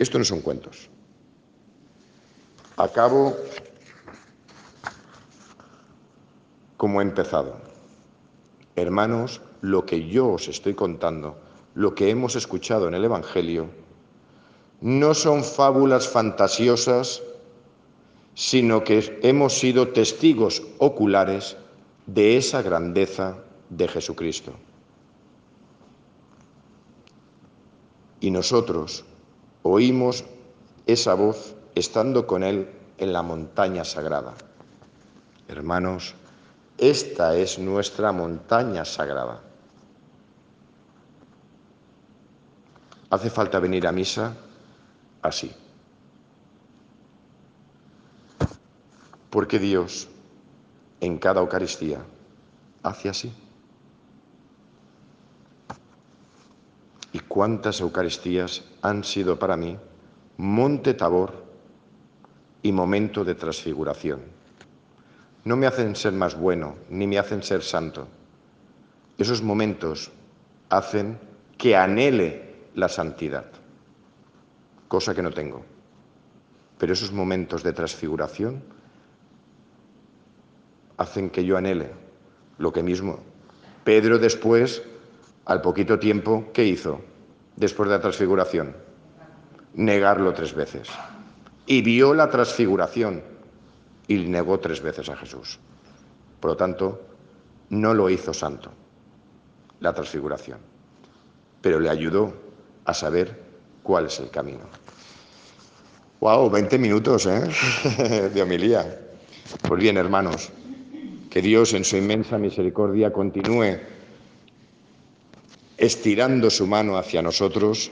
Esto 0.00 0.18
no 0.18 0.24
son 0.24 0.40
cuentos. 0.40 0.88
Acabo 2.78 3.36
como 6.78 7.02
he 7.02 7.04
empezado. 7.04 7.60
Hermanos, 8.76 9.42
lo 9.60 9.84
que 9.84 10.08
yo 10.08 10.30
os 10.30 10.48
estoy 10.48 10.72
contando, 10.72 11.38
lo 11.74 11.94
que 11.94 12.08
hemos 12.08 12.34
escuchado 12.34 12.88
en 12.88 12.94
el 12.94 13.04
Evangelio, 13.04 13.68
no 14.80 15.12
son 15.12 15.44
fábulas 15.44 16.08
fantasiosas, 16.08 17.22
sino 18.34 18.82
que 18.82 19.20
hemos 19.22 19.58
sido 19.58 19.88
testigos 19.88 20.62
oculares 20.78 21.58
de 22.06 22.38
esa 22.38 22.62
grandeza 22.62 23.36
de 23.68 23.86
Jesucristo. 23.86 24.54
Y 28.20 28.30
nosotros 28.30 29.04
oímos 29.62 30.24
esa 30.86 31.14
voz 31.14 31.54
estando 31.74 32.26
con 32.26 32.42
Él 32.42 32.68
en 32.98 33.12
la 33.12 33.22
montaña 33.22 33.84
sagrada. 33.84 34.34
Hermanos, 35.48 36.14
esta 36.78 37.36
es 37.36 37.58
nuestra 37.58 38.12
montaña 38.12 38.84
sagrada. 38.84 39.40
Hace 43.10 43.28
falta 43.28 43.58
venir 43.58 43.86
a 43.86 43.92
misa 43.92 44.36
así. 45.22 45.52
Porque 49.28 49.58
Dios 49.58 50.08
en 51.00 51.18
cada 51.18 51.40
Eucaristía 51.40 51.98
hace 52.82 53.08
así. 53.08 53.32
Cuántas 57.30 57.80
Eucaristías 57.80 58.64
han 58.82 59.04
sido 59.04 59.38
para 59.38 59.56
mí 59.56 59.78
monte 60.36 60.94
Tabor 60.94 61.44
y 62.60 62.72
momento 62.72 63.24
de 63.24 63.36
transfiguración? 63.36 64.20
No 65.44 65.56
me 65.56 65.68
hacen 65.68 65.94
ser 65.94 66.12
más 66.12 66.34
bueno, 66.34 66.74
ni 66.90 67.06
me 67.06 67.20
hacen 67.20 67.44
ser 67.44 67.62
santo. 67.62 68.08
Esos 69.16 69.42
momentos 69.42 70.10
hacen 70.70 71.20
que 71.56 71.76
anhele 71.76 72.66
la 72.74 72.88
santidad, 72.88 73.46
cosa 74.88 75.14
que 75.14 75.22
no 75.22 75.30
tengo. 75.30 75.64
Pero 76.78 76.94
esos 76.94 77.12
momentos 77.12 77.62
de 77.62 77.72
transfiguración 77.72 78.60
hacen 80.96 81.30
que 81.30 81.44
yo 81.44 81.56
anhele 81.56 81.90
lo 82.58 82.72
que 82.72 82.82
mismo 82.82 83.20
Pedro 83.84 84.18
después 84.18 84.82
al 85.44 85.62
poquito 85.62 86.00
tiempo, 86.00 86.50
¿qué 86.52 86.64
hizo 86.64 87.00
después 87.56 87.88
de 87.88 87.96
la 87.96 88.00
transfiguración? 88.00 88.76
Negarlo 89.74 90.32
tres 90.34 90.54
veces. 90.54 90.88
Y 91.66 91.82
vio 91.82 92.14
la 92.14 92.28
transfiguración 92.30 93.22
y 94.08 94.16
negó 94.16 94.58
tres 94.58 94.82
veces 94.82 95.08
a 95.08 95.16
Jesús. 95.16 95.58
Por 96.40 96.52
lo 96.52 96.56
tanto, 96.56 97.00
no 97.68 97.94
lo 97.94 98.10
hizo 98.10 98.34
santo, 98.34 98.72
la 99.78 99.94
transfiguración, 99.94 100.58
pero 101.60 101.78
le 101.78 101.88
ayudó 101.88 102.34
a 102.84 102.94
saber 102.94 103.40
cuál 103.82 104.06
es 104.06 104.18
el 104.18 104.30
camino. 104.30 104.64
¡Wow! 106.20 106.50
20 106.50 106.78
minutos 106.78 107.26
¿eh? 107.26 108.30
de 108.34 108.42
homilía. 108.42 109.00
Pues 109.66 109.80
bien, 109.80 109.96
hermanos, 109.96 110.50
que 111.30 111.40
Dios 111.40 111.72
en 111.72 111.84
su 111.84 111.96
inmensa 111.96 112.36
misericordia 112.36 113.12
continúe 113.12 113.78
estirando 115.80 116.50
su 116.50 116.66
mano 116.66 116.98
hacia 116.98 117.22
nosotros 117.22 117.90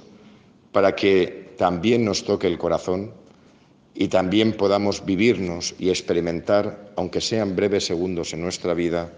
para 0.73 0.95
que 0.95 1.55
también 1.57 2.05
nos 2.05 2.23
toque 2.23 2.47
el 2.47 2.59
corazón 2.59 3.13
y 3.95 4.09
también 4.09 4.53
podamos 4.53 5.05
vivirnos 5.05 5.75
y 5.79 5.89
experimentar, 5.89 6.93
aunque 6.97 7.21
sean 7.21 7.57
breves 7.57 7.87
segundos 7.87 8.33
en 8.35 8.43
nuestra 8.43 8.75
vida, 8.75 9.13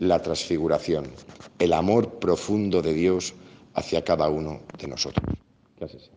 la 0.00 0.20
transfiguración, 0.20 1.06
el 1.58 1.72
amor 1.72 2.18
profundo 2.18 2.82
de 2.82 2.92
Dios 2.92 3.32
hacia 3.74 4.04
cada 4.04 4.28
uno 4.28 4.60
de 4.78 4.88
nosotros. 4.88 5.24
Gracias. 5.78 6.15